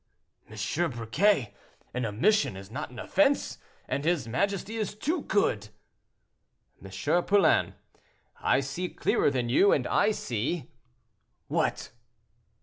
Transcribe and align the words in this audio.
"M. 0.49 0.57
Briquet, 0.89 1.53
an 1.93 2.07
omission 2.07 2.57
is 2.57 2.71
not 2.71 2.89
an 2.89 2.97
offense, 2.97 3.59
and 3.87 4.03
his 4.03 4.27
majesty 4.27 4.77
is 4.77 4.95
too 4.95 5.21
good—" 5.21 5.69
"M. 6.83 7.23
Poulain, 7.25 7.75
I 8.39 8.61
see 8.61 8.89
clearer 8.89 9.29
than 9.29 9.47
you, 9.49 9.71
and 9.71 9.85
I 9.85 10.09
see—" 10.09 10.71
"What?" 11.49 11.91